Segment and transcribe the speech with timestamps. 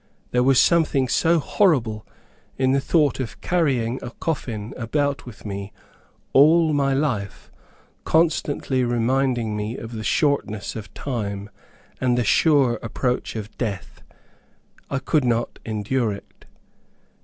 [0.31, 2.07] There was something so horrible
[2.57, 5.71] in the thought of carrying a coffin about with me
[6.33, 7.51] all my life,
[8.03, 11.51] constantly reminding me of the shortness of time,
[11.99, 14.01] and the sure approach of death,
[14.89, 16.45] I could not endure it.